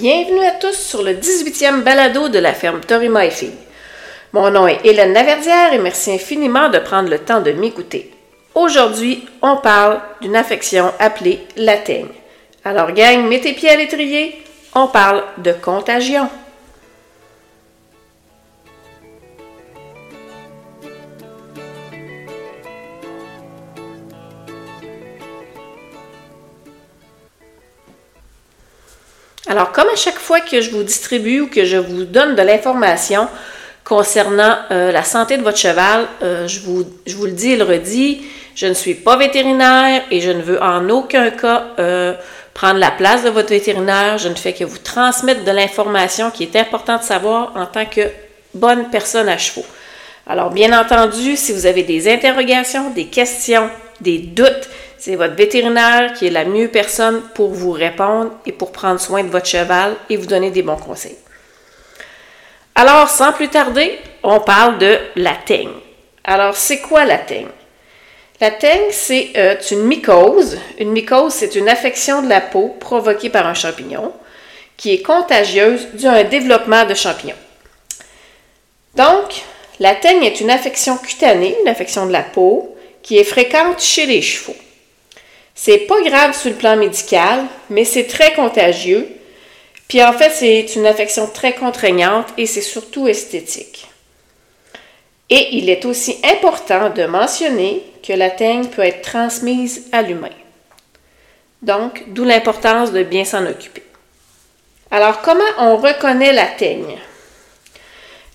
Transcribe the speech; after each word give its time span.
Bienvenue 0.00 0.44
à 0.44 0.50
tous 0.50 0.74
sur 0.74 1.04
le 1.04 1.12
18e 1.12 1.82
balado 1.82 2.28
de 2.28 2.40
la 2.40 2.52
ferme 2.52 2.80
Torima 2.80 3.26
et. 3.26 3.52
Mon 4.32 4.50
nom 4.50 4.66
est 4.66 4.80
Hélène 4.84 5.12
Laverdière 5.12 5.72
et 5.72 5.78
merci 5.78 6.10
infiniment 6.10 6.68
de 6.68 6.80
prendre 6.80 7.08
le 7.08 7.20
temps 7.20 7.40
de 7.40 7.52
m'écouter. 7.52 8.10
Aujourd'hui, 8.56 9.24
on 9.40 9.58
parle 9.58 10.00
d'une 10.20 10.34
affection 10.34 10.92
appelée 10.98 11.46
la 11.56 11.76
teigne. 11.76 12.08
Alors, 12.64 12.90
gang, 12.90 13.24
mets 13.28 13.40
tes 13.40 13.52
pieds 13.52 13.70
à 13.70 13.76
l'étrier, 13.76 14.42
on 14.74 14.88
parle 14.88 15.22
de 15.38 15.52
contagion. 15.52 16.28
Alors, 29.54 29.70
comme 29.70 29.86
à 29.86 29.94
chaque 29.94 30.18
fois 30.18 30.40
que 30.40 30.60
je 30.60 30.72
vous 30.72 30.82
distribue 30.82 31.42
ou 31.42 31.46
que 31.46 31.64
je 31.64 31.76
vous 31.76 32.02
donne 32.02 32.34
de 32.34 32.42
l'information 32.42 33.28
concernant 33.84 34.56
euh, 34.72 34.90
la 34.90 35.04
santé 35.04 35.36
de 35.36 35.44
votre 35.44 35.58
cheval, 35.58 36.08
euh, 36.24 36.48
je, 36.48 36.58
vous, 36.58 36.84
le 37.24 37.30
dis 37.30 37.52
et 37.52 37.56
le 37.56 37.62
redis, 37.62 38.24
je 38.56 38.66
ne 38.66 38.74
suis 38.74 38.94
pas 38.94 39.16
vétérinaire 39.16 40.02
et 40.10 40.20
je 40.20 40.32
ne 40.32 40.42
veux 40.42 40.60
en 40.60 40.88
aucun 40.88 41.30
cas 41.30 41.66
euh, 41.78 42.14
prendre 42.52 42.80
la 42.80 42.90
place 42.90 43.22
de 43.22 43.30
votre 43.30 43.50
vétérinaire. 43.50 44.18
Je 44.18 44.28
ne 44.28 44.34
fais 44.34 44.54
que 44.54 44.64
vous 44.64 44.78
transmettre 44.78 45.44
de 45.44 45.52
l'information 45.52 46.32
qui 46.32 46.42
est 46.42 46.56
importante 46.56 47.02
de 47.02 47.06
savoir 47.06 47.52
en 47.54 47.66
tant 47.66 47.86
que 47.86 48.10
bonne 48.54 48.90
personne 48.90 49.28
à 49.28 49.38
chevaux. 49.38 49.66
Alors, 50.26 50.50
bien 50.50 50.76
entendu, 50.76 51.36
si 51.36 51.52
vous 51.52 51.66
avez 51.66 51.84
des 51.84 52.12
interrogations, 52.12 52.90
des 52.90 53.06
questions, 53.06 53.70
des 54.00 54.18
doutes, 54.18 54.68
c'est 55.04 55.16
votre 55.16 55.34
vétérinaire 55.34 56.14
qui 56.14 56.26
est 56.26 56.30
la 56.30 56.46
mieux 56.46 56.68
personne 56.68 57.20
pour 57.34 57.52
vous 57.52 57.72
répondre 57.72 58.30
et 58.46 58.52
pour 58.52 58.72
prendre 58.72 58.98
soin 58.98 59.22
de 59.22 59.28
votre 59.28 59.44
cheval 59.44 59.96
et 60.08 60.16
vous 60.16 60.24
donner 60.24 60.50
des 60.50 60.62
bons 60.62 60.78
conseils. 60.78 61.18
Alors, 62.74 63.10
sans 63.10 63.34
plus 63.34 63.48
tarder, 63.48 63.98
on 64.22 64.40
parle 64.40 64.78
de 64.78 64.98
la 65.16 65.34
teigne. 65.34 65.74
Alors, 66.24 66.56
c'est 66.56 66.80
quoi 66.80 67.04
la 67.04 67.18
teigne? 67.18 67.50
La 68.40 68.50
teigne, 68.50 68.90
c'est 68.92 69.32
euh, 69.36 69.56
une 69.72 69.82
mycose. 69.82 70.58
Une 70.78 70.92
mycose, 70.92 71.34
c'est 71.34 71.54
une 71.54 71.68
affection 71.68 72.22
de 72.22 72.30
la 72.30 72.40
peau 72.40 72.74
provoquée 72.80 73.28
par 73.28 73.46
un 73.46 73.52
champignon 73.52 74.10
qui 74.78 74.94
est 74.94 75.02
contagieuse 75.02 75.86
dû 75.92 76.06
à 76.06 76.12
un 76.12 76.24
développement 76.24 76.86
de 76.86 76.94
champignons. 76.94 77.34
Donc, 78.94 79.42
la 79.80 79.96
teigne 79.96 80.24
est 80.24 80.40
une 80.40 80.50
affection 80.50 80.96
cutanée, 80.96 81.58
une 81.60 81.68
affection 81.68 82.06
de 82.06 82.12
la 82.12 82.22
peau, 82.22 82.74
qui 83.02 83.18
est 83.18 83.24
fréquente 83.24 83.82
chez 83.82 84.06
les 84.06 84.22
chevaux. 84.22 84.56
C'est 85.54 85.86
pas 85.86 86.00
grave 86.02 86.36
sur 86.36 86.50
le 86.50 86.56
plan 86.56 86.76
médical, 86.76 87.44
mais 87.70 87.84
c'est 87.84 88.06
très 88.06 88.32
contagieux. 88.34 89.08
Puis 89.88 90.02
en 90.02 90.12
fait, 90.12 90.30
c'est 90.30 90.74
une 90.74 90.86
affection 90.86 91.28
très 91.28 91.54
contraignante 91.54 92.26
et 92.36 92.46
c'est 92.46 92.60
surtout 92.60 93.06
esthétique. 93.06 93.86
Et 95.30 95.56
il 95.56 95.70
est 95.70 95.84
aussi 95.84 96.18
important 96.24 96.90
de 96.90 97.04
mentionner 97.06 97.82
que 98.06 98.12
la 98.12 98.30
teigne 98.30 98.66
peut 98.66 98.82
être 98.82 99.02
transmise 99.02 99.84
à 99.92 100.02
l'humain. 100.02 100.28
Donc, 101.62 102.04
d'où 102.08 102.24
l'importance 102.24 102.92
de 102.92 103.02
bien 103.02 103.24
s'en 103.24 103.46
occuper. 103.46 103.82
Alors, 104.90 105.22
comment 105.22 105.42
on 105.58 105.76
reconnaît 105.76 106.32
la 106.32 106.46
teigne? 106.46 106.98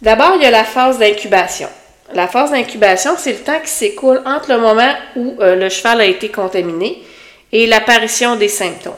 D'abord, 0.01 0.33
il 0.35 0.41
y 0.41 0.45
a 0.45 0.51
la 0.51 0.63
phase 0.63 0.97
d'incubation. 0.97 1.69
La 2.13 2.27
phase 2.27 2.51
d'incubation, 2.51 3.11
c'est 3.17 3.33
le 3.33 3.39
temps 3.39 3.59
qui 3.59 3.69
s'écoule 3.69 4.21
entre 4.25 4.51
le 4.51 4.57
moment 4.57 4.93
où 5.15 5.35
euh, 5.41 5.55
le 5.55 5.69
cheval 5.69 6.01
a 6.01 6.05
été 6.05 6.29
contaminé 6.29 7.03
et 7.51 7.67
l'apparition 7.67 8.35
des 8.35 8.47
symptômes. 8.47 8.93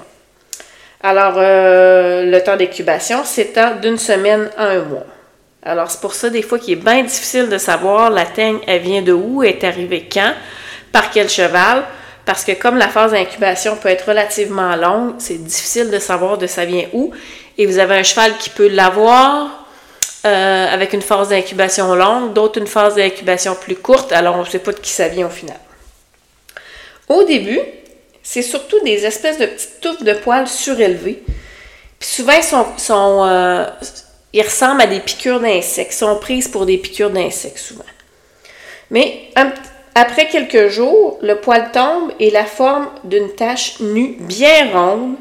Alors, 1.04 1.34
euh, 1.38 2.26
le 2.26 2.44
temps 2.44 2.58
d'incubation 2.58 3.24
s'étend 3.24 3.76
d'une 3.82 3.98
semaine 3.98 4.50
à 4.58 4.68
un 4.68 4.84
mois. 4.84 5.06
Alors, 5.64 5.90
c'est 5.90 6.02
pour 6.02 6.14
ça, 6.14 6.30
des 6.30 6.42
fois, 6.42 6.60
qu'il 6.60 6.74
est 6.74 6.82
bien 6.82 7.04
difficile 7.04 7.50
de 7.50 7.58
savoir 7.58 8.10
la 8.10 8.26
teigne, 8.26 8.60
elle 8.68 8.82
vient 8.82 9.02
de 9.02 9.14
où, 9.14 9.44
est 9.44 9.64
arrivée 9.64 10.08
quand, 10.12 10.34
par 10.92 11.10
quel 11.10 11.30
cheval, 11.30 11.84
parce 12.26 12.44
que 12.44 12.52
comme 12.52 12.78
la 12.78 12.88
phase 12.88 13.12
d'incubation 13.12 13.76
peut 13.78 13.90
être 13.90 14.08
relativement 14.10 14.76
longue, 14.76 15.16
c'est 15.18 15.44
difficile 15.44 15.90
de 15.90 16.00
savoir 16.00 16.38
de 16.38 16.48
ça 16.48 16.66
vient 16.66 16.86
où. 16.94 17.12
Et 17.58 17.66
vous 17.66 17.80
avez 17.80 17.96
un 17.96 18.04
cheval 18.04 18.38
qui 18.38 18.50
peut 18.50 18.68
l'avoir 18.68 19.66
euh, 20.26 20.68
avec 20.72 20.94
une 20.94 21.02
phase 21.02 21.30
d'incubation 21.30 21.96
longue, 21.96 22.34
d'autres 22.34 22.60
une 22.60 22.68
phase 22.68 22.96
d'incubation 22.96 23.56
plus 23.56 23.76
courte, 23.76 24.12
alors 24.12 24.36
on 24.36 24.42
ne 24.42 24.46
sait 24.46 24.60
pas 24.60 24.72
de 24.72 24.80
qui 24.80 24.92
ça 24.92 25.08
vient 25.08 25.28
au 25.28 25.32
final. 25.32 25.58
Au 27.10 27.24
début, 27.24 27.60
c'est 28.32 28.44
surtout 28.44 28.80
des 28.86 29.06
espèces 29.06 29.40
de 29.40 29.46
petites 29.46 29.82
touffes 29.82 30.04
de 30.04 30.14
poils 30.14 30.48
surélevées. 30.48 31.22
Puis 32.00 32.08
souvent, 32.08 32.32
ils, 32.32 32.80
sont, 32.82 33.26
euh, 33.26 33.66
ils 34.32 34.42
ressemblent 34.42 34.80
à 34.80 34.88
des 34.88 35.02
piqûres 35.02 35.42
d'insectes, 35.42 35.92
sont 35.92 36.16
prises 36.16 36.48
pour 36.48 36.66
des 36.66 36.78
piqûres 36.78 37.10
d'insectes 37.10 37.58
souvent. 37.58 37.84
Mais 38.90 39.32
après 39.96 40.28
quelques 40.28 40.70
jours, 40.70 41.20
le 41.22 41.42
poil 41.42 41.72
tombe 41.74 42.14
et 42.22 42.32
la 42.32 42.46
forme 42.46 42.88
d'une 43.04 43.36
tache 43.36 43.82
nue 43.82 44.16
bien 44.22 44.72
ronde 44.72 45.16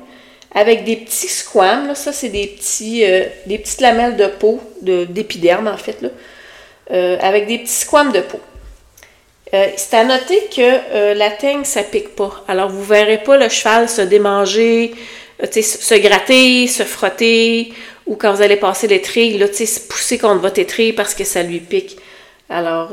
avec 0.54 0.84
des 0.84 0.94
petits 0.94 1.26
squames. 1.26 1.96
ça, 1.96 2.12
c'est 2.12 2.28
des, 2.28 2.46
petits, 2.46 3.04
euh, 3.04 3.24
des 3.46 3.58
petites 3.58 3.80
lamelles 3.80 4.16
de 4.16 4.28
peau, 4.28 4.60
d'épiderme 4.82 5.66
en 5.66 5.76
fait, 5.76 5.98
euh, 6.92 7.18
avec 7.20 7.48
des 7.48 7.58
petits 7.58 7.72
squames 7.72 8.12
de 8.12 8.20
peau. 8.20 8.38
Euh, 9.52 9.66
c'est 9.76 9.96
à 9.96 10.04
noter 10.04 10.48
que 10.54 10.60
euh, 10.60 11.14
la 11.14 11.30
teigne, 11.30 11.64
ça 11.64 11.82
pique 11.82 12.14
pas. 12.14 12.44
Alors, 12.46 12.68
vous 12.68 12.84
verrez 12.84 13.18
pas 13.18 13.36
le 13.36 13.48
cheval 13.48 13.88
se 13.88 14.02
démanger, 14.02 14.92
euh, 15.42 15.46
se 15.46 15.94
gratter, 15.96 16.68
se 16.68 16.84
frotter, 16.84 17.72
ou 18.06 18.14
quand 18.14 18.32
vous 18.32 18.42
allez 18.42 18.56
passer 18.56 18.86
l'étrier, 18.86 19.38
là, 19.38 19.46
se 19.52 19.80
pousser 19.88 20.18
contre 20.18 20.40
votre 20.40 20.60
étrier 20.60 20.92
parce 20.92 21.14
que 21.14 21.24
ça 21.24 21.42
lui 21.42 21.58
pique. 21.58 21.98
Alors, 22.48 22.90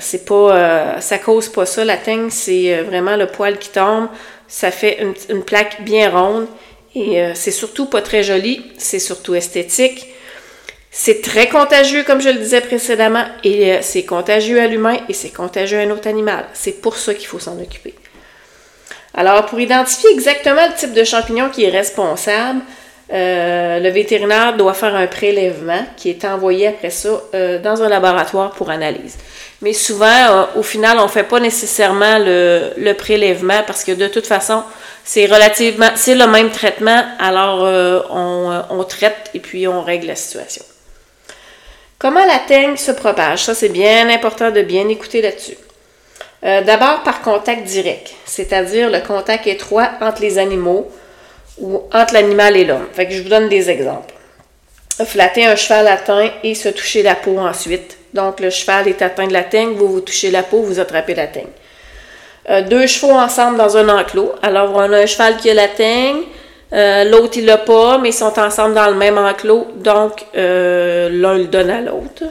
c'est 0.00 0.24
pas, 0.24 1.00
ça 1.00 1.18
cause 1.18 1.48
pas 1.48 1.64
ça. 1.64 1.84
La 1.84 1.96
teigne, 1.96 2.28
c'est 2.28 2.82
vraiment 2.82 3.14
le 3.14 3.28
poil 3.28 3.56
qui 3.56 3.68
tombe. 3.68 4.08
Ça 4.48 4.72
fait 4.72 5.06
une 5.28 5.44
plaque 5.44 5.84
bien 5.84 6.10
ronde. 6.10 6.48
Et 6.96 7.22
c'est 7.34 7.52
surtout 7.52 7.86
pas 7.86 8.02
très 8.02 8.24
joli. 8.24 8.64
C'est 8.78 8.98
surtout 8.98 9.36
esthétique. 9.36 10.08
C'est 10.92 11.22
très 11.22 11.48
contagieux, 11.48 12.02
comme 12.02 12.20
je 12.20 12.30
le 12.30 12.38
disais 12.38 12.60
précédemment, 12.60 13.24
et 13.44 13.74
euh, 13.74 13.78
c'est 13.80 14.02
contagieux 14.02 14.60
à 14.60 14.66
l'humain 14.66 14.96
et 15.08 15.12
c'est 15.12 15.30
contagieux 15.30 15.78
à 15.78 15.82
un 15.82 15.90
autre 15.90 16.08
animal. 16.08 16.46
C'est 16.52 16.80
pour 16.80 16.96
ça 16.96 17.14
qu'il 17.14 17.28
faut 17.28 17.38
s'en 17.38 17.56
occuper. 17.60 17.94
Alors, 19.14 19.46
pour 19.46 19.60
identifier 19.60 20.10
exactement 20.10 20.66
le 20.66 20.74
type 20.74 20.92
de 20.92 21.04
champignon 21.04 21.48
qui 21.48 21.64
est 21.64 21.70
responsable, 21.70 22.60
euh, 23.12 23.78
le 23.78 23.88
vétérinaire 23.88 24.56
doit 24.56 24.74
faire 24.74 24.96
un 24.96 25.06
prélèvement 25.06 25.84
qui 25.96 26.10
est 26.10 26.24
envoyé 26.24 26.68
après 26.68 26.90
ça 26.90 27.20
euh, 27.34 27.60
dans 27.60 27.82
un 27.82 27.88
laboratoire 27.88 28.50
pour 28.50 28.70
analyse. 28.70 29.16
Mais 29.62 29.72
souvent, 29.72 30.48
au 30.56 30.62
final, 30.62 30.98
on 30.98 31.04
ne 31.04 31.08
fait 31.08 31.24
pas 31.24 31.38
nécessairement 31.38 32.18
le, 32.18 32.92
prélèvement 32.94 33.62
parce 33.64 33.84
que 33.84 33.92
de 33.92 34.08
toute 34.08 34.26
façon, 34.26 34.64
c'est 35.04 35.26
relativement, 35.26 35.90
c'est 35.94 36.14
le 36.14 36.26
même 36.26 36.50
traitement, 36.50 37.04
alors 37.18 37.62
on, 38.10 38.62
on 38.70 38.84
traite 38.84 39.30
et 39.34 39.40
puis 39.40 39.68
on 39.68 39.82
règle 39.82 40.06
la 40.06 40.16
situation. 40.16 40.64
Comment 42.00 42.24
la 42.24 42.38
teigne 42.38 42.78
se 42.78 42.92
propage? 42.92 43.44
Ça, 43.44 43.54
c'est 43.54 43.68
bien 43.68 44.08
important 44.08 44.50
de 44.50 44.62
bien 44.62 44.88
écouter 44.88 45.20
là-dessus. 45.20 45.58
Euh, 46.42 46.62
d'abord 46.62 47.02
par 47.02 47.20
contact 47.20 47.64
direct, 47.64 48.12
c'est-à-dire 48.24 48.88
le 48.88 49.00
contact 49.00 49.46
étroit 49.46 49.90
entre 50.00 50.22
les 50.22 50.38
animaux 50.38 50.90
ou 51.58 51.82
entre 51.92 52.14
l'animal 52.14 52.56
et 52.56 52.64
l'homme. 52.64 52.86
Fait 52.94 53.06
que 53.06 53.12
je 53.12 53.20
vous 53.20 53.28
donne 53.28 53.50
des 53.50 53.68
exemples. 53.68 54.14
Flatter 55.04 55.44
un 55.44 55.56
cheval 55.56 55.88
atteint 55.88 56.30
et 56.42 56.54
se 56.54 56.70
toucher 56.70 57.02
la 57.02 57.16
peau 57.16 57.36
ensuite. 57.38 57.98
Donc, 58.14 58.40
le 58.40 58.48
cheval 58.48 58.88
est 58.88 59.02
atteint 59.02 59.26
de 59.26 59.34
la 59.34 59.42
teigne, 59.42 59.74
vous 59.74 59.88
vous 59.88 60.00
touchez 60.00 60.30
la 60.30 60.42
peau, 60.42 60.62
vous 60.62 60.80
attrapez 60.80 61.14
la 61.14 61.26
teigne. 61.26 61.52
Euh, 62.48 62.62
deux 62.62 62.86
chevaux 62.86 63.12
ensemble 63.12 63.58
dans 63.58 63.76
un 63.76 63.90
enclos. 63.90 64.32
Alors, 64.40 64.72
on 64.74 64.90
a 64.90 65.00
un 65.00 65.06
cheval 65.06 65.36
qui 65.36 65.50
a 65.50 65.54
la 65.54 65.68
teigne, 65.68 66.22
euh, 66.72 67.04
l'autre, 67.04 67.36
il 67.36 67.46
l'a 67.46 67.58
pas, 67.58 67.98
mais 67.98 68.10
ils 68.10 68.14
sont 68.14 68.38
ensemble 68.38 68.74
dans 68.74 68.88
le 68.88 68.94
même 68.94 69.18
enclos, 69.18 69.66
donc 69.76 70.24
euh, 70.36 71.08
l'un 71.10 71.34
le 71.34 71.46
donne 71.46 71.70
à 71.70 71.80
l'autre. 71.80 72.24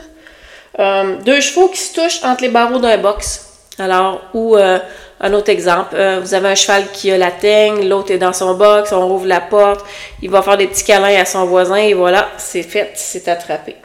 Euh, 0.79 1.15
deux 1.25 1.41
chevaux 1.41 1.67
qui 1.67 1.79
se 1.79 1.93
touchent 1.93 2.23
entre 2.23 2.43
les 2.43 2.49
barreaux 2.49 2.79
d'un 2.79 2.97
box. 2.97 3.47
Alors, 3.79 4.21
ou 4.33 4.57
un 4.57 5.33
autre 5.33 5.49
exemple, 5.49 5.95
vous 6.21 6.33
avez 6.33 6.49
un 6.49 6.55
cheval 6.55 6.83
qui 6.91 7.11
a 7.11 7.17
la 7.17 7.31
teigne, 7.31 7.87
l'autre 7.87 8.11
est 8.11 8.17
dans 8.17 8.33
son 8.33 8.55
box, 8.55 8.91
on 8.91 9.09
ouvre 9.09 9.25
la 9.25 9.39
porte, 9.39 9.85
il 10.21 10.29
va 10.29 10.41
faire 10.41 10.57
des 10.57 10.67
petits 10.67 10.83
câlins 10.83 11.17
à 11.17 11.23
son 11.23 11.45
voisin 11.45 11.77
et 11.77 11.93
voilà, 11.93 12.27
c'est 12.37 12.63
fait, 12.63 12.91
c'est 12.95 13.29
attrapé. 13.29 13.77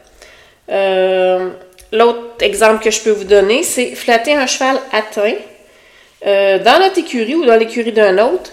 L'autre 1.92 2.18
exemple 2.40 2.82
que 2.82 2.90
je 2.90 3.00
peux 3.02 3.12
vous 3.12 3.24
donner, 3.24 3.62
c'est 3.62 3.94
flatter 3.94 4.34
un 4.34 4.48
cheval 4.48 4.80
atteint 4.92 5.36
dans 6.24 6.80
notre 6.80 6.98
écurie 6.98 7.36
ou 7.36 7.44
dans 7.44 7.56
l'écurie 7.56 7.92
d'un 7.92 8.18
autre 8.18 8.50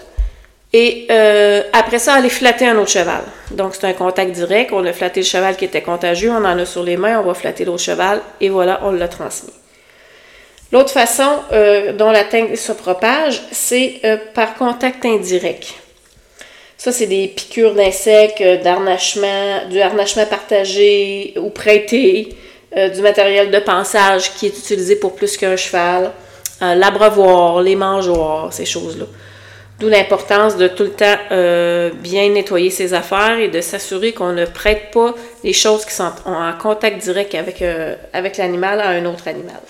et 0.72 1.06
euh, 1.10 1.62
après 1.72 1.98
ça, 1.98 2.14
aller 2.14 2.30
flatter 2.30 2.66
un 2.66 2.78
autre 2.78 2.90
cheval. 2.90 3.22
Donc, 3.50 3.74
c'est 3.74 3.86
un 3.86 3.92
contact 3.92 4.32
direct. 4.32 4.72
On 4.72 4.84
a 4.86 4.92
flatté 4.92 5.20
le 5.20 5.26
cheval 5.26 5.56
qui 5.56 5.66
était 5.66 5.82
contagieux, 5.82 6.30
on 6.30 6.44
en 6.44 6.58
a 6.58 6.64
sur 6.64 6.82
les 6.82 6.96
mains, 6.96 7.20
on 7.20 7.24
va 7.24 7.34
flatter 7.34 7.66
l'autre 7.66 7.82
cheval, 7.82 8.22
et 8.40 8.48
voilà, 8.48 8.80
on 8.82 8.92
l'a 8.92 9.08
transmis. 9.08 9.52
L'autre 10.72 10.90
façon 10.90 11.28
euh, 11.52 11.92
dont 11.92 12.10
la 12.10 12.24
teigne 12.24 12.56
se 12.56 12.72
propage, 12.72 13.42
c'est 13.52 14.00
euh, 14.04 14.16
par 14.32 14.54
contact 14.54 15.04
indirect. 15.04 15.74
Ça, 16.78 16.90
c'est 16.90 17.06
des 17.06 17.28
piqûres 17.28 17.74
d'insectes, 17.74 18.42
d'harnachement, 18.64 19.68
du 19.70 19.78
harnachement 19.78 20.24
partagé 20.26 21.34
ou 21.36 21.50
prêté, 21.50 22.34
du 22.74 23.02
matériel 23.02 23.50
de 23.50 23.58
pansage 23.58 24.32
qui 24.34 24.46
est 24.46 24.58
utilisé 24.58 24.96
pour 24.96 25.14
plus 25.14 25.36
qu'un 25.36 25.56
cheval, 25.56 26.10
l'abreuvoir, 26.60 27.60
les 27.60 27.76
mangeoires, 27.76 28.52
ces 28.52 28.64
choses-là. 28.64 29.04
D'où 29.78 29.88
l'importance 29.88 30.56
de 30.56 30.68
tout 30.68 30.84
le 30.84 30.92
temps 30.92 31.16
euh, 31.32 31.90
bien 31.92 32.28
nettoyer 32.28 32.70
ses 32.70 32.94
affaires 32.94 33.38
et 33.38 33.48
de 33.48 33.60
s'assurer 33.60 34.12
qu'on 34.12 34.32
ne 34.32 34.44
prête 34.44 34.92
pas 34.92 35.12
les 35.42 35.52
choses 35.52 35.84
qui 35.84 35.92
sont 35.92 36.12
en 36.24 36.52
contact 36.52 36.98
direct 36.98 37.34
avec, 37.34 37.62
euh, 37.62 37.96
avec 38.12 38.36
l'animal 38.36 38.80
à 38.80 38.90
un 38.90 39.04
autre 39.06 39.26
animal. 39.26 39.60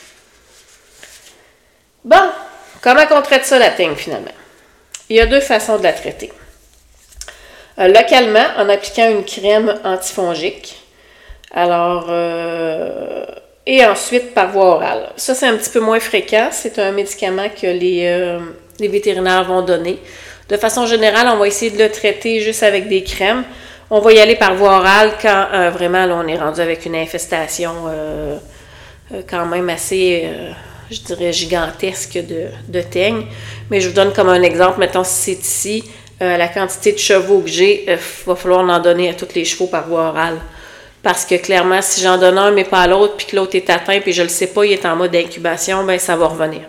Bon, 2.04 2.30
comment 2.82 3.02
on 3.12 3.22
traite 3.22 3.46
ça 3.46 3.58
la 3.58 3.70
teigne 3.70 3.94
finalement? 3.94 4.34
Il 5.08 5.16
y 5.16 5.20
a 5.20 5.26
deux 5.26 5.40
façons 5.40 5.78
de 5.78 5.82
la 5.82 5.92
traiter. 5.94 6.30
Euh, 7.78 7.88
localement, 7.88 8.48
en 8.58 8.68
appliquant 8.68 9.08
une 9.08 9.24
crème 9.24 9.74
antifongique. 9.82 10.78
Alors, 11.54 12.10
et 13.66 13.84
ensuite 13.84 14.34
par 14.34 14.50
voie 14.52 14.76
orale. 14.76 15.10
Ça, 15.16 15.34
c'est 15.34 15.46
un 15.46 15.56
petit 15.56 15.70
peu 15.70 15.80
moins 15.80 16.00
fréquent. 16.00 16.48
C'est 16.50 16.78
un 16.78 16.92
médicament 16.92 17.48
que 17.50 17.66
les 17.66 18.38
les 18.78 18.88
vétérinaires 18.88 19.44
vont 19.44 19.62
donner. 19.62 19.98
De 20.48 20.56
façon 20.56 20.86
générale, 20.86 21.28
on 21.32 21.38
va 21.38 21.46
essayer 21.46 21.70
de 21.70 21.82
le 21.82 21.90
traiter 21.90 22.40
juste 22.40 22.62
avec 22.62 22.88
des 22.88 23.02
crèmes. 23.02 23.44
On 23.90 24.00
va 24.00 24.12
y 24.12 24.20
aller 24.20 24.36
par 24.36 24.54
voie 24.54 24.78
orale 24.78 25.12
quand 25.20 25.46
euh, 25.52 25.70
vraiment 25.70 26.04
on 26.04 26.26
est 26.26 26.36
rendu 26.36 26.60
avec 26.60 26.86
une 26.86 26.96
infestation 26.96 27.72
euh, 27.88 28.36
euh, 29.12 29.22
quand 29.28 29.46
même 29.46 29.68
assez, 29.68 30.28
je 30.90 31.00
dirais, 31.00 31.32
gigantesque 31.32 32.14
de, 32.14 32.46
de 32.68 32.80
teigne. 32.80 33.26
Mais 33.70 33.80
je 33.80 33.88
vous 33.88 33.94
donne 33.94 34.12
comme 34.12 34.28
un 34.28 34.42
exemple, 34.42 34.80
mettons 34.80 35.04
si 35.04 35.34
c'est 35.34 35.40
ici, 35.40 35.84
la 36.20 36.46
quantité 36.46 36.92
de 36.92 36.98
chevaux 36.98 37.40
que 37.40 37.48
j'ai, 37.48 37.84
il 37.90 37.98
va 38.26 38.36
falloir 38.36 38.60
en 38.60 38.78
donner 38.78 39.10
à 39.10 39.14
tous 39.14 39.34
les 39.34 39.44
chevaux 39.44 39.66
par 39.66 39.88
voie 39.88 40.08
orale. 40.08 40.38
Parce 41.02 41.24
que 41.24 41.34
clairement, 41.34 41.82
si 41.82 42.00
j'en 42.00 42.16
donne 42.16 42.38
un 42.38 42.52
mais 42.52 42.62
pas 42.62 42.82
à 42.82 42.86
l'autre, 42.86 43.16
puis 43.16 43.26
que 43.26 43.34
l'autre 43.34 43.56
est 43.56 43.68
atteint, 43.70 44.00
puis 44.00 44.12
je 44.12 44.22
ne 44.22 44.28
le 44.28 44.32
sais 44.32 44.46
pas, 44.46 44.64
il 44.64 44.72
est 44.72 44.86
en 44.86 44.94
mode 44.94 45.16
incubation, 45.16 45.82
ben 45.82 45.98
ça 45.98 46.14
va 46.14 46.28
revenir. 46.28 46.60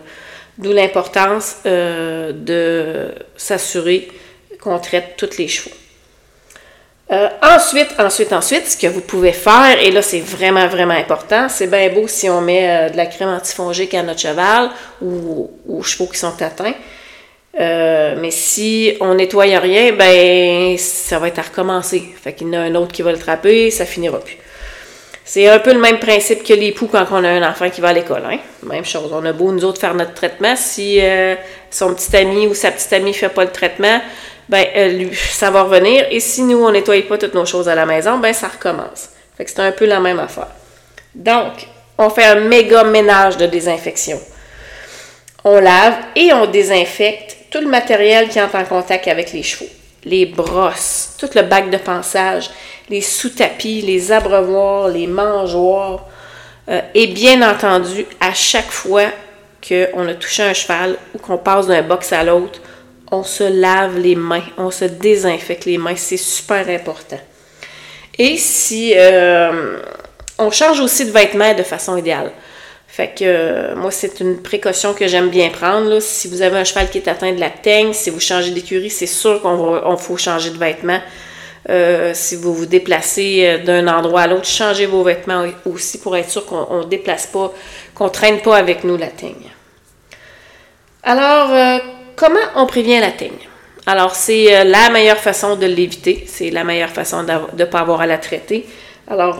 D'où 0.56 0.72
l'importance 0.72 1.56
euh, 1.66 2.32
de 2.32 3.12
s'assurer 3.36 4.08
qu'on 4.60 4.78
traite 4.78 5.14
tous 5.16 5.36
les 5.36 5.48
chevaux. 5.48 5.74
Euh, 7.10 7.28
ensuite, 7.42 7.88
ensuite, 7.98 8.32
ensuite, 8.32 8.66
ce 8.68 8.76
que 8.76 8.86
vous 8.86 9.00
pouvez 9.00 9.32
faire, 9.32 9.78
et 9.80 9.90
là 9.90 10.00
c'est 10.00 10.20
vraiment, 10.20 10.66
vraiment 10.68 10.94
important, 10.94 11.48
c'est 11.48 11.66
bien 11.66 11.90
beau 11.90 12.06
si 12.06 12.30
on 12.30 12.40
met 12.40 12.70
euh, 12.70 12.88
de 12.88 12.96
la 12.96 13.06
crème 13.06 13.28
antifongique 13.28 13.94
à 13.94 14.02
notre 14.02 14.20
cheval 14.20 14.70
ou 15.02 15.50
aux 15.68 15.82
chevaux 15.82 16.06
qui 16.06 16.18
sont 16.18 16.40
atteints. 16.40 16.74
mais 17.58 18.30
si 18.30 18.96
on 19.00 19.14
nettoie 19.14 19.44
rien, 19.58 19.92
ben 19.92 20.78
ça 20.78 21.18
va 21.18 21.28
être 21.28 21.40
à 21.40 21.42
recommencer. 21.42 22.02
Fait 22.22 22.32
qu'il 22.32 22.46
y 22.46 22.50
en 22.50 22.54
a 22.54 22.58
un 22.60 22.74
autre 22.76 22.92
qui 22.92 23.02
va 23.02 23.12
le 23.12 23.18
trapper, 23.18 23.70
ça 23.70 23.84
finira 23.84 24.20
plus. 24.20 24.38
C'est 25.26 25.48
un 25.48 25.58
peu 25.58 25.72
le 25.72 25.80
même 25.80 25.98
principe 25.98 26.44
que 26.44 26.52
les 26.52 26.72
poux 26.72 26.86
quand 26.86 27.06
on 27.10 27.24
a 27.24 27.28
un 27.28 27.48
enfant 27.48 27.70
qui 27.70 27.80
va 27.80 27.88
à 27.88 27.92
l'école. 27.94 28.22
Hein? 28.26 28.38
Même 28.62 28.84
chose. 28.84 29.10
On 29.12 29.24
a 29.24 29.32
beau, 29.32 29.50
nous 29.52 29.64
autres, 29.64 29.80
faire 29.80 29.94
notre 29.94 30.12
traitement. 30.12 30.54
Si 30.54 31.00
euh, 31.00 31.34
son 31.70 31.94
petit 31.94 32.14
ami 32.14 32.46
ou 32.46 32.54
sa 32.54 32.70
petite 32.70 32.92
amie 32.92 33.10
ne 33.10 33.16
fait 33.16 33.30
pas 33.30 33.44
le 33.44 33.50
traitement, 33.50 34.02
ben, 34.50 34.66
euh, 34.76 35.08
ça 35.14 35.50
va 35.50 35.62
revenir. 35.62 36.06
Et 36.10 36.20
si 36.20 36.42
nous, 36.42 36.62
on 36.62 36.68
ne 36.68 36.74
nettoie 36.74 37.00
pas 37.08 37.16
toutes 37.16 37.34
nos 37.34 37.46
choses 37.46 37.70
à 37.70 37.74
la 37.74 37.86
maison, 37.86 38.18
ben, 38.18 38.34
ça 38.34 38.48
recommence. 38.48 39.08
Fait 39.36 39.46
que 39.46 39.50
c'est 39.50 39.60
un 39.60 39.72
peu 39.72 39.86
la 39.86 39.98
même 39.98 40.18
affaire. 40.18 40.48
Donc, 41.14 41.68
on 41.96 42.10
fait 42.10 42.24
un 42.24 42.40
méga 42.40 42.84
ménage 42.84 43.38
de 43.38 43.46
désinfection. 43.46 44.20
On 45.42 45.58
lave 45.58 45.94
et 46.16 46.32
on 46.34 46.46
désinfecte 46.46 47.36
tout 47.50 47.60
le 47.60 47.68
matériel 47.68 48.28
qui 48.28 48.40
entre 48.40 48.56
en 48.56 48.64
contact 48.64 49.08
avec 49.08 49.32
les 49.32 49.42
chevaux. 49.42 49.70
Les 50.04 50.26
brosses, 50.26 51.14
tout 51.18 51.30
le 51.34 51.42
bac 51.42 51.70
de 51.70 51.78
pansage, 51.78 52.50
les 52.88 53.00
sous-tapis, 53.00 53.82
les 53.82 54.12
abreuvoirs, 54.12 54.88
les 54.88 55.06
mangeoires. 55.06 56.06
Euh, 56.68 56.80
et 56.94 57.08
bien 57.08 57.48
entendu, 57.48 58.06
à 58.20 58.32
chaque 58.32 58.70
fois 58.70 59.06
qu'on 59.66 60.08
a 60.08 60.14
touché 60.14 60.42
un 60.42 60.54
cheval 60.54 60.96
ou 61.14 61.18
qu'on 61.18 61.38
passe 61.38 61.66
d'un 61.66 61.82
box 61.82 62.12
à 62.12 62.22
l'autre, 62.22 62.60
on 63.10 63.22
se 63.22 63.44
lave 63.44 63.98
les 63.98 64.14
mains, 64.14 64.44
on 64.56 64.70
se 64.70 64.84
désinfecte 64.84 65.64
les 65.64 65.78
mains. 65.78 65.96
C'est 65.96 66.16
super 66.16 66.68
important. 66.68 67.20
Et 68.18 68.36
si 68.36 68.92
euh, 68.96 69.80
on 70.38 70.50
change 70.50 70.80
aussi 70.80 71.04
de 71.06 71.10
vêtements 71.10 71.54
de 71.54 71.62
façon 71.62 71.96
idéale. 71.96 72.32
Fait 72.86 73.08
que 73.08 73.24
euh, 73.24 73.76
moi, 73.76 73.90
c'est 73.90 74.20
une 74.20 74.40
précaution 74.40 74.94
que 74.94 75.08
j'aime 75.08 75.28
bien 75.28 75.50
prendre. 75.50 75.98
Si 76.00 76.28
vous 76.28 76.42
avez 76.42 76.58
un 76.58 76.64
cheval 76.64 76.88
qui 76.90 76.98
est 76.98 77.08
atteint 77.08 77.32
de 77.32 77.40
la 77.40 77.50
teigne, 77.50 77.92
si 77.92 78.10
vous 78.10 78.20
changez 78.20 78.52
d'écurie, 78.52 78.90
c'est 78.90 79.06
sûr 79.06 79.42
qu'on 79.42 79.96
faut 79.96 80.16
changer 80.16 80.50
de 80.50 80.58
vêtements. 80.58 81.00
Euh, 81.70 82.10
si 82.14 82.36
vous 82.36 82.52
vous 82.52 82.66
déplacez 82.66 83.42
euh, 83.46 83.64
d'un 83.64 83.88
endroit 83.88 84.22
à 84.22 84.26
l'autre, 84.26 84.44
changez 84.44 84.84
vos 84.84 85.02
vêtements 85.02 85.46
aussi 85.64 85.98
pour 85.98 86.14
être 86.16 86.28
sûr 86.28 86.44
qu'on 86.44 86.80
ne 86.80 86.84
déplace 86.84 87.26
pas, 87.26 87.52
qu'on 87.94 88.04
ne 88.04 88.10
traîne 88.10 88.40
pas 88.40 88.56
avec 88.56 88.84
nous 88.84 88.98
la 88.98 89.06
teigne. 89.06 89.50
Alors, 91.02 91.50
euh, 91.50 91.78
comment 92.16 92.38
on 92.56 92.66
prévient 92.66 93.00
la 93.00 93.12
teigne? 93.12 93.48
Alors, 93.86 94.14
c'est 94.14 94.64
la 94.64 94.90
meilleure 94.90 95.18
façon 95.18 95.56
de 95.56 95.66
l'éviter. 95.66 96.24
C'est 96.26 96.50
la 96.50 96.64
meilleure 96.64 96.90
façon 96.90 97.22
de 97.22 97.32
ne 97.58 97.64
pas 97.64 97.80
avoir 97.80 98.00
à 98.00 98.06
la 98.06 98.16
traiter. 98.16 98.66
Alors, 99.08 99.38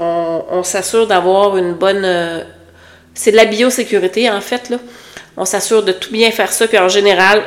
on, 0.50 0.62
s'assure 0.62 1.06
d'avoir 1.06 1.56
une 1.56 1.73
bonne... 1.73 2.44
c'est 3.15 3.31
de 3.31 3.37
la 3.37 3.47
biosécurité, 3.47 4.29
en 4.29 4.43
fait, 4.43 4.69
là. 4.69 4.76
On 5.38 5.47
s'assure 5.47 5.82
de 5.82 5.93
tout 5.93 6.12
bien 6.12 6.31
faire 6.31 6.53
ça, 6.53 6.69
puis 6.69 6.79
en 6.79 6.91
général, 6.91 7.43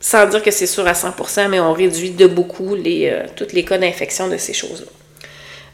sans 0.00 0.26
dire 0.26 0.42
que 0.42 0.50
c'est 0.50 0.66
sûr 0.66 0.86
à 0.86 0.92
100%, 0.92 1.48
mais 1.48 1.60
on 1.60 1.72
réduit 1.72 2.10
de 2.10 2.26
beaucoup 2.26 2.74
les, 2.74 3.10
euh, 3.10 3.26
tous 3.34 3.52
les 3.52 3.64
cas 3.64 3.78
d'infection 3.78 4.28
de 4.28 4.36
ces 4.36 4.52
choses-là. 4.52 4.86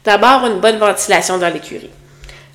D'abord, 0.03 0.45
une 0.47 0.59
bonne 0.59 0.77
ventilation 0.77 1.37
dans 1.37 1.49
l'écurie. 1.49 1.89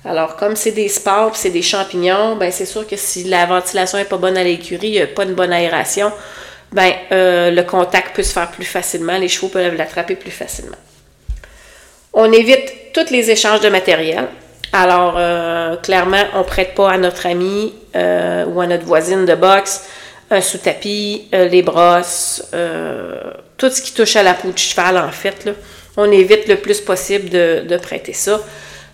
Alors, 0.03 0.35
comme 0.35 0.55
c'est 0.55 0.71
des 0.71 0.89
spores, 0.89 1.35
c'est 1.35 1.49
des 1.49 1.61
champignons, 1.61 2.35
ben 2.35 2.51
c'est 2.51 2.65
sûr 2.65 2.87
que 2.87 2.95
si 2.95 3.25
la 3.25 3.45
ventilation 3.45 3.97
n'est 3.97 4.05
pas 4.05 4.17
bonne 4.17 4.37
à 4.37 4.43
l'écurie, 4.43 4.89
il 4.89 5.01
a 5.01 5.07
pas 5.07 5.23
une 5.23 5.33
bonne 5.33 5.53
aération, 5.53 6.11
ben 6.71 6.91
euh, 7.11 7.51
le 7.51 7.63
contact 7.63 8.15
peut 8.15 8.23
se 8.23 8.33
faire 8.33 8.49
plus 8.49 8.65
facilement, 8.65 9.17
les 9.17 9.27
chevaux 9.27 9.49
peuvent 9.49 9.75
l'attraper 9.75 10.15
plus 10.15 10.31
facilement. 10.31 10.77
On 12.13 12.31
évite 12.31 12.93
tous 12.93 13.11
les 13.11 13.29
échanges 13.29 13.61
de 13.61 13.69
matériel. 13.69 14.27
Alors, 14.73 15.15
euh, 15.17 15.75
clairement, 15.77 16.23
on 16.33 16.39
ne 16.39 16.43
prête 16.43 16.73
pas 16.73 16.91
à 16.91 16.97
notre 16.97 17.27
ami 17.27 17.73
ou 17.93 18.61
à 18.61 18.67
notre 18.67 18.85
voisine 18.85 19.25
de 19.25 19.35
boxe 19.35 19.83
un 20.31 20.41
sous-tapis, 20.41 21.27
euh, 21.33 21.47
les 21.47 21.61
brosses, 21.61 22.43
euh, 22.53 23.31
tout 23.57 23.69
ce 23.69 23.81
qui 23.81 23.93
touche 23.93 24.15
à 24.15 24.23
la 24.23 24.33
peau 24.33 24.49
de 24.49 24.57
cheval, 24.57 24.97
en 24.97 25.11
fait. 25.11 25.49
On 25.97 26.09
évite 26.09 26.47
le 26.47 26.55
plus 26.55 26.79
possible 26.79 27.29
de, 27.29 27.77
prêter 27.77 28.13
ça. 28.13 28.39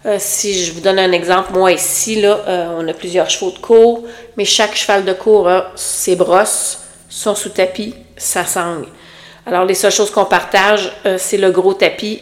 Euh, 0.06 0.17
si 0.20 0.65
je 0.65 0.74
vous 0.74 0.82
donne 0.82 0.98
un 0.98 1.12
exemple, 1.12 1.53
moi 1.53 1.72
ici, 1.72 2.20
là, 2.22 2.74
on 2.77 2.88
a 2.88 2.94
plusieurs 2.94 3.29
chevaux 3.29 3.51
de 3.51 3.60
cour, 3.60 4.03
mais 4.36 4.46
chaque 4.46 4.75
cheval 4.75 5.06
de 5.06 5.13
cour 5.13 5.48
a 5.48 5.72
ses 5.75 6.15
brosses, 6.15 6.79
son 7.08 7.36
sous-tapis, 7.36 7.94
sa 8.17 8.44
sangle. 8.44 8.88
Alors, 9.46 9.63
les 9.63 9.75
seules 9.75 9.91
choses 9.91 10.10
qu'on 10.10 10.25
partage, 10.25 10.91
c'est 11.17 11.38
le 11.38 11.51
gros 11.51 11.75
tapis, 11.75 12.22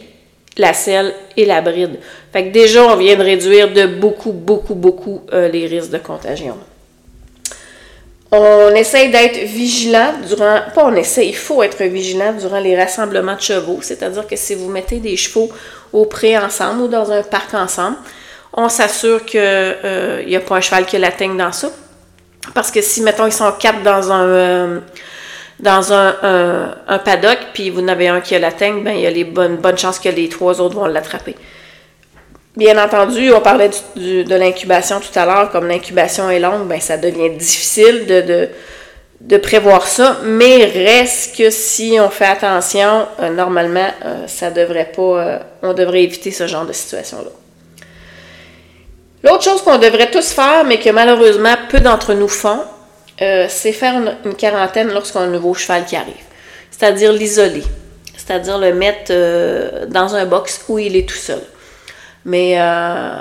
la 0.58 0.74
selle 0.74 1.14
et 1.36 1.46
la 1.46 1.62
bride. 1.62 1.98
Fait 2.32 2.44
que 2.44 2.50
déjà, 2.50 2.84
on 2.84 2.96
vient 2.96 3.16
de 3.16 3.22
réduire 3.22 3.72
de 3.72 3.86
beaucoup, 3.86 4.32
beaucoup, 4.32 4.74
beaucoup 4.74 5.22
les 5.32 5.66
risques 5.66 5.90
de 5.90 5.98
contagion. 5.98 6.56
On 8.32 8.74
essaye 8.74 9.10
d'être 9.10 9.38
vigilant 9.44 10.14
durant, 10.26 10.60
pas 10.74 10.84
on 10.84 10.94
essaie, 10.96 11.28
il 11.28 11.36
faut 11.36 11.62
être 11.62 11.82
vigilant 11.84 12.32
durant 12.32 12.58
les 12.58 12.76
rassemblements 12.76 13.36
de 13.36 13.40
chevaux, 13.40 13.78
c'est-à-dire 13.82 14.26
que 14.26 14.34
si 14.34 14.56
vous 14.56 14.68
mettez 14.68 14.98
des 14.98 15.16
chevaux 15.16 15.48
au 15.92 16.06
pré 16.06 16.36
ensemble 16.36 16.82
ou 16.82 16.88
dans 16.88 17.12
un 17.12 17.22
parc 17.22 17.54
ensemble, 17.54 17.96
on 18.52 18.68
s'assure 18.68 19.24
qu'il 19.24 19.40
euh, 19.42 20.24
n'y 20.24 20.34
a 20.34 20.40
pas 20.40 20.56
un 20.56 20.60
cheval 20.60 20.86
qui 20.86 20.98
l'atteigne 20.98 21.36
dans 21.36 21.52
ça. 21.52 21.68
Parce 22.54 22.70
que 22.70 22.80
si, 22.80 23.02
mettons, 23.02 23.26
ils 23.26 23.32
sont 23.32 23.52
quatre 23.52 23.82
dans 23.82 24.10
un, 24.10 24.24
euh, 24.24 24.80
dans 25.60 25.92
un, 25.92 26.98
paddock, 27.04 27.38
puis 27.52 27.70
vous 27.70 27.82
n'avez 27.82 28.08
un 28.08 28.20
qui 28.20 28.38
l'atteigne, 28.38 28.82
ben, 28.82 28.92
il 28.92 29.02
y 29.02 29.06
a 29.06 29.10
les 29.10 29.24
bonnes, 29.24 29.56
bonnes 29.56 29.78
chances 29.78 29.98
que 29.98 30.08
les 30.08 30.28
trois 30.28 30.60
autres 30.60 30.74
vont 30.74 30.86
l'attraper. 30.86 31.36
Bien 32.56 32.82
entendu, 32.82 33.30
on 33.34 33.42
parlait 33.42 33.68
de 33.96 34.34
l'incubation 34.34 34.98
tout 34.98 35.18
à 35.18 35.26
l'heure, 35.26 35.50
comme 35.50 35.68
l'incubation 35.68 36.30
est 36.30 36.40
longue, 36.40 36.66
ben 36.66 36.80
ça 36.80 36.96
devient 36.96 37.28
difficile 37.28 38.06
de, 38.06 38.48
de, 39.20 39.36
prévoir 39.36 39.86
ça, 39.86 40.20
mais 40.24 40.64
reste 40.64 41.36
que 41.36 41.50
si 41.50 41.98
on 42.00 42.08
fait 42.08 42.24
attention, 42.24 43.08
euh, 43.20 43.28
normalement, 43.28 43.90
euh, 44.06 44.26
ça 44.26 44.50
devrait 44.50 44.90
pas, 44.96 45.02
euh, 45.02 45.38
on 45.62 45.74
devrait 45.74 46.02
éviter 46.02 46.30
ce 46.30 46.46
genre 46.46 46.64
de 46.64 46.72
situation-là. 46.72 47.28
L'autre 49.22 49.44
chose 49.44 49.60
qu'on 49.60 49.76
devrait 49.76 50.10
tous 50.10 50.32
faire, 50.32 50.64
mais 50.64 50.78
que 50.78 50.88
malheureusement 50.88 51.56
peu 51.68 51.80
d'entre 51.80 52.14
nous 52.14 52.28
font, 52.28 52.60
c'est 53.18 53.72
faire 53.72 54.16
une, 54.24 54.34
quarantaine 54.34 54.92
lorsqu'on 54.92 55.20
a 55.20 55.24
un 55.24 55.26
nouveau 55.26 55.52
cheval 55.52 55.84
qui 55.84 55.96
arrive. 55.96 56.14
C'est-à-dire 56.70 57.12
l'isoler. 57.12 57.64
C'est-à-dire 58.16 58.58
le 58.58 58.72
mettre 58.72 59.12
dans 59.88 60.14
un 60.14 60.26
box 60.26 60.64
où 60.68 60.78
il 60.78 60.96
est 60.96 61.08
tout 61.08 61.16
seul. 61.16 61.40
Mais 62.26 62.56
euh, 62.58 63.18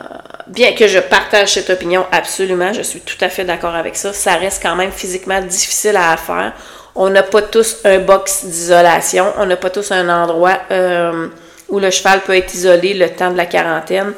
bien 0.48 0.74
que 0.74 0.88
je 0.88 0.98
partage 0.98 1.54
cette 1.54 1.70
opinion 1.70 2.08
absolument, 2.12 2.74
je 2.74 2.82
suis 2.82 3.02
tout 3.02 3.18
à 3.22 3.30
fait 3.30 3.46
d'accord 3.46 3.76
avec 3.76 3.96
ça, 3.96 4.12
ça 4.14 4.34
reste 4.34 4.64
quand 4.64 4.76
même 4.76 4.92
physiquement 4.92 5.40
difficile 5.42 5.96
à 5.96 6.18
faire. 6.18 6.54
On 6.96 7.12
n'a 7.12 7.22
pas 7.22 7.44
tous 7.44 7.78
un 7.84 8.00
box 8.00 8.46
d'isolation. 8.46 9.32
On 9.38 9.46
n'a 9.46 9.58
pas 9.58 9.70
tous 9.70 9.92
un 9.92 10.10
endroit 10.10 10.58
euh, 10.72 11.28
où 11.70 11.80
le 11.80 11.92
cheval 11.92 12.22
peut 12.22 12.36
être 12.36 12.52
isolé 12.56 12.96
le 12.96 13.10
temps 13.10 13.30
de 13.30 13.38
la 13.38 13.46
quarantaine. 13.46 14.14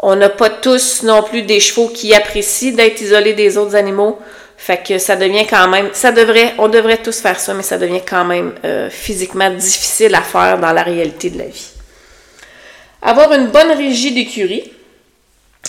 On 0.00 0.14
n'a 0.14 0.28
pas 0.28 0.50
tous 0.50 1.04
non 1.04 1.22
plus 1.22 1.42
des 1.42 1.60
chevaux 1.60 1.88
qui 1.88 2.12
apprécient 2.12 2.74
d'être 2.74 3.00
isolés 3.00 3.32
des 3.32 3.56
autres 3.56 3.76
animaux. 3.76 4.18
Fait 4.58 4.82
que 4.86 4.98
ça 4.98 5.16
devient 5.16 5.46
quand 5.48 5.68
même, 5.68 5.88
ça 5.92 6.12
devrait, 6.12 6.54
on 6.58 6.68
devrait 6.68 6.98
tous 6.98 7.18
faire 7.20 7.40
ça, 7.40 7.54
mais 7.54 7.62
ça 7.62 7.78
devient 7.78 8.02
quand 8.06 8.24
même 8.24 8.52
euh, 8.64 8.90
physiquement 8.90 9.50
difficile 9.50 10.14
à 10.14 10.20
faire 10.20 10.58
dans 10.58 10.72
la 10.72 10.82
réalité 10.82 11.30
de 11.30 11.38
la 11.38 11.46
vie. 11.46 11.70
Avoir 13.02 13.32
une 13.32 13.48
bonne 13.48 13.72
régie 13.72 14.12
d'écurie, 14.12 14.70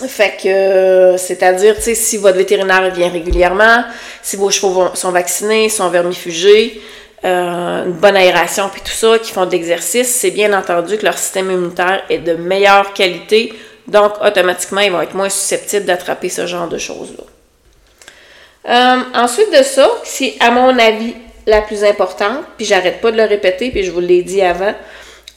fait 0.08 0.38
euh, 0.46 1.18
c'est-à-dire, 1.18 1.76
tu 1.76 1.82
sais, 1.82 1.96
si 1.96 2.18
votre 2.18 2.38
vétérinaire 2.38 2.90
vient 2.92 3.10
régulièrement, 3.10 3.84
si 4.22 4.36
vos 4.36 4.50
chevaux 4.50 4.96
sont 4.96 5.12
vaccinés, 5.12 5.70
sont 5.70 5.90
vermifugés, 5.90 6.82
euh, 7.26 7.86
une 7.86 7.94
bonne 7.94 8.16
aération 8.16 8.70
puis 8.70 8.82
tout 8.82 8.92
ça, 8.92 9.18
qui 9.20 9.32
font 9.32 9.46
de 9.46 9.58
c'est 9.80 10.32
bien 10.32 10.52
entendu 10.58 10.98
que 10.98 11.06
leur 11.06 11.18
système 11.18 11.52
immunitaire 11.52 12.04
est 12.10 12.18
de 12.18 12.34
meilleure 12.34 12.94
qualité, 12.94 13.54
donc 13.88 14.14
automatiquement, 14.24 14.82
ils 14.82 14.92
vont 14.92 15.02
être 15.02 15.14
moins 15.14 15.30
susceptibles 15.30 15.86
d'attraper 15.86 16.30
ce 16.30 16.48
genre 16.48 16.68
de 16.68 16.78
choses-là. 16.78 17.24
Euh, 18.66 19.04
ensuite 19.14 19.52
de 19.52 19.64
ça, 19.64 19.90
c'est 20.04 20.36
à 20.40 20.52
mon 20.52 20.78
avis 20.80 21.16
la 21.46 21.62
plus 21.62 21.84
importante, 21.84 22.44
puis 22.58 22.66
j'arrête 22.66 23.02
pas 23.02 23.12
de 23.12 23.18
le 23.18 23.24
répéter, 23.24 23.72
puis 23.72 23.84
je 23.84 23.92
vous 23.92 24.00
l'ai 24.00 24.24
dit 24.24 24.42
avant, 24.42 24.74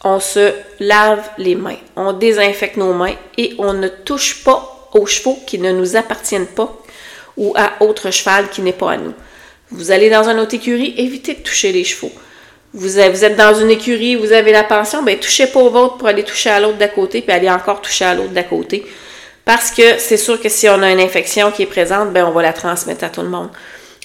on 0.05 0.21
se 0.21 0.53
lave 0.81 1.29
les 1.39 1.55
mains, 1.55 1.79
on 1.97 2.13
désinfecte 2.13 2.77
nos 2.77 2.93
mains 2.93 3.15
et 3.39 3.55
on 3.59 3.73
ne 3.73 3.89
touche 3.89 4.45
pas 4.45 4.89
aux 4.93 5.07
chevaux 5.07 5.39
qui 5.47 5.59
ne 5.59 5.73
nous 5.73 5.97
appartiennent 5.97 6.47
pas 6.47 6.77
ou 7.37 7.53
à 7.57 7.83
autre 7.83 8.11
cheval 8.11 8.49
qui 8.49 8.63
n'est 8.63 8.73
pas 8.73 8.93
à 8.93 8.97
nous. 8.97 9.15
Vous 9.71 9.91
allez 9.91 10.11
dans 10.11 10.29
une 10.29 10.39
autre 10.39 10.55
écurie, 10.55 10.95
évitez 10.97 11.35
de 11.35 11.41
toucher 11.41 11.73
les 11.73 11.85
chevaux. 11.85 12.13
Vous, 12.73 12.99
êtes 12.99 13.37
dans 13.37 13.55
une 13.55 13.71
écurie, 13.71 14.17
vous 14.17 14.33
avez 14.33 14.53
la 14.53 14.63
pension, 14.63 15.03
ben 15.03 15.19
touchez 15.19 15.47
pas 15.47 15.61
au 15.61 15.71
vôtre 15.71 15.97
pour 15.97 16.09
aller 16.09 16.23
toucher 16.23 16.51
à 16.51 16.61
l'autre 16.61 16.77
d'à 16.77 16.89
côté, 16.89 17.23
puis 17.23 17.33
aller 17.33 17.51
encore 17.51 17.81
toucher 17.81 18.05
à 18.05 18.15
l'autre 18.15 18.33
d'à 18.33 18.43
côté. 18.43 18.87
Parce 19.45 19.71
que 19.71 19.99
c'est 19.99 20.17
sûr 20.17 20.41
que 20.41 20.49
si 20.49 20.69
on 20.69 20.83
a 20.83 20.91
une 20.91 21.01
infection 21.01 21.51
qui 21.51 21.63
est 21.63 21.67
présente, 21.67 22.13
ben 22.13 22.25
on 22.27 22.33
va 22.33 22.43
la 22.43 22.53
transmettre 22.53 23.05
à 23.05 23.09
tout 23.09 23.23
le 23.23 23.29
monde. 23.29 23.49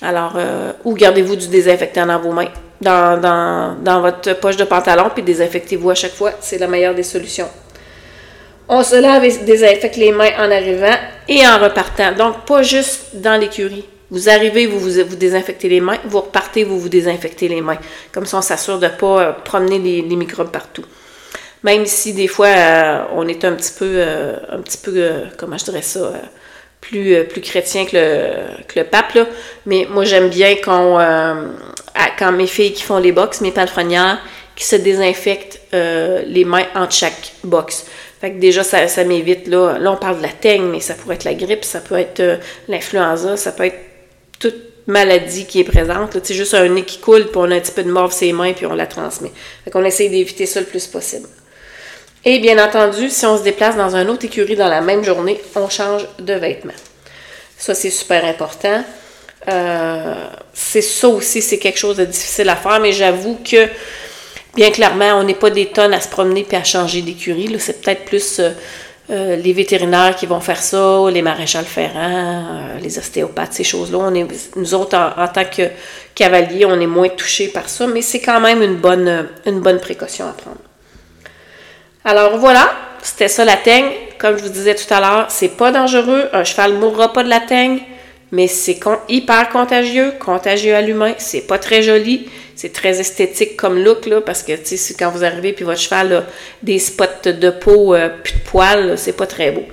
Alors, 0.02 0.34
euh, 0.38 0.72
ou 0.84 0.94
gardez-vous 0.94 1.36
du 1.36 1.48
désinfectant 1.48 2.06
dans 2.06 2.20
vos 2.20 2.32
mains, 2.32 2.50
dans, 2.82 3.78
dans, 3.82 4.02
votre 4.02 4.34
poche 4.34 4.58
de 4.58 4.64
pantalon, 4.64 5.10
puis 5.14 5.24
désinfectez-vous 5.24 5.92
à 5.92 5.96
chaque 5.96 6.14
fois. 6.14 6.32
C'est 6.42 6.58
la 6.58 6.68
meilleure 6.68 6.96
des 6.96 7.04
solutions. 7.04 7.50
On 8.68 8.84
se 8.84 8.96
lave 8.96 9.24
et 9.24 9.38
désinfecte 9.40 9.98
les 9.98 10.12
mains 10.12 10.32
en 10.38 10.50
arrivant 10.50 10.96
et 11.28 11.46
en 11.46 11.60
repartant. 11.60 12.14
Donc, 12.14 12.46
pas 12.46 12.64
juste 12.64 13.16
dans 13.16 13.40
l'écurie. 13.40 13.86
Vous 14.10 14.30
arrivez, 14.30 14.66
vous, 14.66 14.80
vous, 14.80 15.16
désinfectez 15.16 15.70
les 15.70 15.80
mains, 15.80 15.98
vous 16.06 16.20
repartez, 16.20 16.64
vous 16.64 16.80
vous 16.80 16.90
désinfectez 16.90 17.48
les 17.48 17.62
mains. 17.62 17.78
Comme 18.12 18.26
ça, 18.26 18.38
on 18.38 18.42
s'assure 18.42 18.78
de 18.78 18.88
ne 18.88 18.92
pas 18.92 19.22
euh, 19.22 19.32
promener 19.32 19.80
les, 19.80 20.02
les 20.02 20.16
microbes 20.18 20.52
partout. 20.52 20.84
Même 21.64 21.86
si 21.86 22.14
des 22.14 22.28
fois, 22.28 22.48
euh, 22.48 23.04
on 23.14 23.28
est 23.28 23.46
un 23.46 23.54
petit 23.54 23.72
peu, 23.78 23.90
euh, 23.96 24.36
un 24.50 24.60
petit 24.60 24.78
peu 24.78 25.12
comment 25.38 25.58
je 25.58 25.66
dirais 25.66 25.82
ça, 25.82 26.12
plus, 26.82 27.24
plus 27.26 27.42
chrétien 27.42 27.86
que 27.86 27.96
le, 27.96 28.64
que 28.68 28.80
le 28.80 28.86
pape, 28.86 29.14
là. 29.14 29.28
Mais 29.66 29.88
moi, 29.90 30.04
j'aime 30.04 30.30
bien 30.30 30.56
quand, 32.18 32.32
mes 32.32 32.48
filles 32.48 32.74
qui 32.74 32.84
font 32.84 32.98
les 32.98 33.12
box, 33.12 33.42
mes 33.42 33.52
palefrenières, 33.52 34.20
qui 34.56 34.66
se 34.66 34.76
désinfectent 34.76 35.60
les 35.72 36.46
mains 36.46 36.66
entre 36.76 36.94
chaque 36.94 37.34
box. 37.44 37.86
Fait 38.20 38.32
que 38.32 38.40
déjà, 38.40 38.64
ça, 38.64 39.04
m'évite, 39.04 39.48
là, 39.48 39.80
là, 39.80 39.92
on 39.92 39.98
parle 39.98 40.18
de 40.18 40.22
la 40.22 40.30
teigne, 40.30 40.66
mais 40.66 40.80
ça 40.80 40.94
pourrait 40.94 41.16
être 41.16 41.24
la 41.24 41.34
grippe, 41.34 41.64
ça 41.64 41.80
peut 41.80 41.98
être 41.98 42.40
l'influenza, 42.68 43.38
ça 43.38 43.52
peut 43.52 43.66
être 43.66 43.80
toute 44.40 44.72
maladie 44.88 45.46
qui 45.46 45.60
est 45.60 45.64
présente. 45.64 46.18
C'est 46.24 46.34
juste 46.34 46.54
un 46.54 46.68
nez 46.70 46.84
qui 46.84 47.00
coule, 47.00 47.24
puis 47.24 47.38
on 47.38 47.50
a 47.50 47.56
un 47.56 47.60
petit 47.60 47.72
peu 47.72 47.84
de 47.84 47.92
morve 47.92 48.12
ses 48.12 48.34
mains, 48.34 48.54
puis 48.54 48.66
on 48.66 48.76
la 48.76 48.86
transmet. 48.86 49.32
Fait 49.64 49.72
qu'on 49.72 49.84
essaye 49.86 50.10
d'éviter 50.10 50.46
ça 50.46 50.60
le 50.60 50.66
plus 50.66 50.86
possible. 50.88 51.28
Et 52.24 52.38
bien 52.40 52.64
entendu, 52.64 53.10
si 53.10 53.26
on 53.26 53.38
se 53.38 53.44
déplace 53.44 53.76
dans 53.76 53.96
un 53.96 54.08
autre 54.08 54.26
écurie 54.26 54.56
dans 54.56 54.68
la 54.68 54.82
même 54.82 55.04
journée, 55.04 55.42
on 55.56 55.70
change 55.70 56.08
de 56.20 56.34
vêtements. 56.34 56.74
Ça, 57.58 57.74
c'est 57.74 57.90
super 57.90 58.24
important. 58.26 58.84
Euh, 59.48 60.28
c'est 60.54 60.82
ça 60.82 61.08
aussi, 61.08 61.42
c'est 61.42 61.58
quelque 61.58 61.80
chose 61.80 61.98
de 61.98 62.06
difficile 62.06 62.50
à 62.50 62.56
faire, 62.56 62.80
mais 62.80 62.92
j'avoue 62.92 63.40
que, 63.44 63.68
bien 64.56 64.72
clairement, 64.72 65.14
on 65.16 65.24
n'est 65.24 65.34
pas 65.34 65.50
des 65.50 65.68
tonnes 65.68 65.94
à 65.94 66.00
se 66.00 66.08
promener 66.08 66.44
puis 66.44 66.58
à 66.58 66.64
changer 66.64 67.02
d'écurie. 67.02 67.56
C'est 67.60 67.82
peut-être 67.82 68.06
plus 68.06 68.40
euh, 68.40 68.52
euh, 69.10 69.36
les 69.36 69.54
vétérinaires 69.54 70.16
qui 70.16 70.28
vont 70.28 70.42
faire 70.42 70.62
ça, 70.62 71.06
les 71.12 71.22
maréchals 71.22 71.66
ferrants, 71.66 72.78
les 72.82 73.00
ostéopathes, 73.00 73.54
ces 73.54 73.64
choses-là. 73.64 73.98
On 74.00 74.14
est, 74.14 74.28
nous 74.56 74.74
autres, 74.74 74.98
en, 74.98 75.28
tant 75.28 75.46
que 75.46 75.64
cavaliers, 76.14 76.66
on 76.66 76.80
est 76.80 76.88
moins 76.88 77.10
touchés 77.10 77.48
par 77.48 77.68
ça, 77.68 77.88
mais 77.88 78.02
c'est 78.02 78.22
quand 78.22 78.40
même 78.40 78.62
une 78.62 78.76
bonne, 78.76 79.28
une 79.46 79.60
bonne 79.60 79.80
précaution 79.80 80.28
à 80.28 80.34
prendre. 80.34 80.58
Alors 82.06 82.38
voilà, 82.38 82.72
c'était 83.02 83.28
ça 83.28 83.44
la 83.46 83.58
teigne. 83.58 83.92
Comme 84.18 84.38
je 84.38 84.44
vous 84.44 84.50
disais 84.50 84.76
tout 84.76 84.92
à 84.94 85.00
l'heure, 85.00 85.26
c'est 85.30 85.58
pas 85.58 85.72
dangereux. 85.72 86.30
Un 86.34 86.44
cheval 86.44 86.74
mourra 86.74 87.12
pas 87.12 87.24
de 87.24 87.30
la 87.30 87.40
teigne, 87.40 87.80
mais 88.32 88.48
c'est 88.48 88.80
hyper 89.10 89.50
contagieux, 89.50 90.14
contagieux 90.20 90.76
à 90.76 90.82
l'humain. 90.82 91.14
C'est 91.18 91.42
pas 91.42 91.60
très 91.60 91.82
joli. 91.82 92.30
C'est 92.56 92.72
très 92.72 93.00
esthétique 93.00 93.58
comme 93.58 93.78
look, 93.84 94.06
là, 94.06 94.22
parce 94.22 94.44
que 94.44 94.54
quand 94.98 95.10
vous 95.10 95.24
arrivez 95.24 95.54
puis 95.54 95.66
votre 95.66 95.80
cheval 95.80 96.14
a 96.14 96.24
des 96.62 96.80
spots 96.80 97.32
de 97.32 97.50
peau, 97.50 97.96
euh, 97.96 98.10
de 98.10 98.50
poils, 98.50 98.98
c'est 98.98 99.14
pas 99.14 99.28
très 99.28 99.52
beau. 99.52 99.64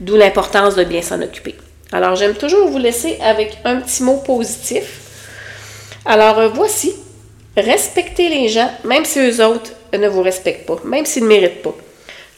D'où 0.00 0.16
l'importance 0.16 0.76
de 0.76 0.84
bien 0.84 1.02
s'en 1.02 1.20
occuper. 1.22 1.54
Alors, 1.92 2.14
j'aime 2.16 2.34
toujours 2.34 2.68
vous 2.68 2.78
laisser 2.78 3.18
avec 3.22 3.56
un 3.64 3.76
petit 3.76 4.02
mot 4.02 4.18
positif. 4.18 5.00
Alors, 6.04 6.38
euh, 6.38 6.48
voici. 6.48 6.94
Respectez 7.56 8.28
les 8.28 8.48
gens, 8.48 8.70
même 8.84 9.06
si 9.06 9.18
eux 9.18 9.42
autres 9.42 9.70
ne 9.94 10.08
vous 10.08 10.22
respectent 10.22 10.66
pas, 10.66 10.76
même 10.84 11.06
s'ils 11.06 11.22
ne 11.22 11.28
méritent 11.28 11.62
pas. 11.62 11.74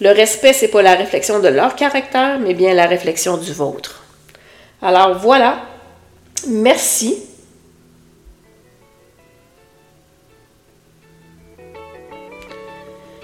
Le 0.00 0.10
respect, 0.10 0.52
c'est 0.52 0.68
pas 0.68 0.80
la 0.80 0.94
réflexion 0.94 1.40
de 1.40 1.48
leur 1.48 1.74
caractère, 1.74 2.38
mais 2.38 2.54
bien 2.54 2.72
la 2.72 2.86
réflexion 2.86 3.36
du 3.36 3.52
vôtre. 3.52 3.97
Alors 4.80 5.18
voilà. 5.18 5.62
Merci. 6.46 7.18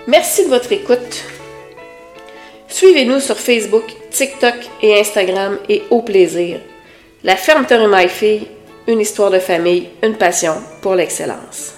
Merci 0.06 0.44
de 0.44 0.50
votre 0.50 0.70
écoute. 0.72 1.24
Suivez-nous 2.68 3.20
sur 3.20 3.38
Facebook, 3.38 3.84
TikTok 4.10 4.54
et 4.82 4.98
Instagram 4.98 5.58
et 5.68 5.84
au 5.90 6.02
plaisir. 6.02 6.60
La 7.22 7.36
ferme 7.36 7.64
My 7.88 8.08
Fille, 8.08 8.48
une 8.86 9.00
histoire 9.00 9.30
de 9.30 9.38
famille, 9.38 9.88
une 10.02 10.16
passion 10.16 10.56
pour 10.82 10.94
l'excellence. 10.94 11.74